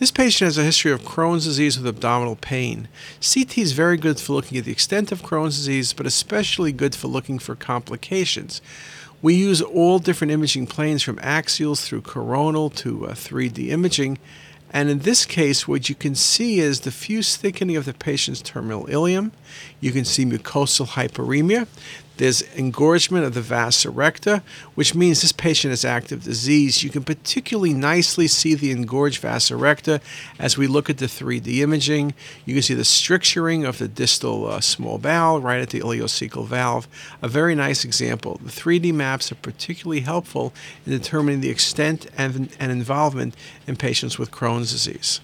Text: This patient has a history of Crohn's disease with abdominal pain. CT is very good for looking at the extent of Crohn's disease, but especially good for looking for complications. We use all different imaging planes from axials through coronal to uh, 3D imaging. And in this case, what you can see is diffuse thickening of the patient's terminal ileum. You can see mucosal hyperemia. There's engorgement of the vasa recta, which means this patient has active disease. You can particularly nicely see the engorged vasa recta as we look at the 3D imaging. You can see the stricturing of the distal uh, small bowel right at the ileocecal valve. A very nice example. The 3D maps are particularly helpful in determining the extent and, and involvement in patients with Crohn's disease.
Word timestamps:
This 0.00 0.10
patient 0.10 0.46
has 0.46 0.56
a 0.56 0.64
history 0.64 0.92
of 0.92 1.02
Crohn's 1.02 1.44
disease 1.44 1.76
with 1.76 1.86
abdominal 1.86 2.34
pain. 2.34 2.88
CT 3.20 3.58
is 3.58 3.72
very 3.72 3.98
good 3.98 4.18
for 4.18 4.32
looking 4.32 4.56
at 4.56 4.64
the 4.64 4.72
extent 4.72 5.12
of 5.12 5.20
Crohn's 5.20 5.58
disease, 5.58 5.92
but 5.92 6.06
especially 6.06 6.72
good 6.72 6.94
for 6.94 7.06
looking 7.06 7.38
for 7.38 7.54
complications. 7.54 8.62
We 9.20 9.34
use 9.34 9.60
all 9.60 9.98
different 9.98 10.30
imaging 10.30 10.68
planes 10.68 11.02
from 11.02 11.16
axials 11.16 11.84
through 11.84 12.00
coronal 12.00 12.70
to 12.70 13.08
uh, 13.08 13.10
3D 13.10 13.68
imaging. 13.68 14.18
And 14.70 14.88
in 14.88 15.00
this 15.00 15.26
case, 15.26 15.68
what 15.68 15.90
you 15.90 15.94
can 15.94 16.14
see 16.14 16.60
is 16.60 16.80
diffuse 16.80 17.36
thickening 17.36 17.76
of 17.76 17.84
the 17.84 17.92
patient's 17.92 18.40
terminal 18.40 18.86
ileum. 18.86 19.32
You 19.80 19.92
can 19.92 20.06
see 20.06 20.24
mucosal 20.24 20.86
hyperemia. 20.86 21.66
There's 22.20 22.42
engorgement 22.54 23.24
of 23.24 23.32
the 23.32 23.40
vasa 23.40 23.88
recta, 23.88 24.42
which 24.74 24.94
means 24.94 25.22
this 25.22 25.32
patient 25.32 25.70
has 25.70 25.86
active 25.86 26.22
disease. 26.22 26.82
You 26.82 26.90
can 26.90 27.02
particularly 27.02 27.72
nicely 27.72 28.28
see 28.28 28.54
the 28.54 28.72
engorged 28.72 29.22
vasa 29.22 29.56
recta 29.56 30.02
as 30.38 30.58
we 30.58 30.66
look 30.66 30.90
at 30.90 30.98
the 30.98 31.06
3D 31.06 31.60
imaging. 31.60 32.12
You 32.44 32.52
can 32.52 32.62
see 32.62 32.74
the 32.74 32.84
stricturing 32.84 33.64
of 33.64 33.78
the 33.78 33.88
distal 33.88 34.48
uh, 34.48 34.60
small 34.60 34.98
bowel 34.98 35.40
right 35.40 35.62
at 35.62 35.70
the 35.70 35.80
ileocecal 35.80 36.46
valve. 36.46 36.86
A 37.22 37.28
very 37.28 37.54
nice 37.54 37.86
example. 37.86 38.38
The 38.44 38.50
3D 38.50 38.92
maps 38.92 39.32
are 39.32 39.36
particularly 39.36 40.00
helpful 40.00 40.52
in 40.84 40.92
determining 40.92 41.40
the 41.40 41.48
extent 41.48 42.06
and, 42.18 42.54
and 42.60 42.70
involvement 42.70 43.34
in 43.66 43.76
patients 43.76 44.18
with 44.18 44.30
Crohn's 44.30 44.72
disease. 44.72 45.22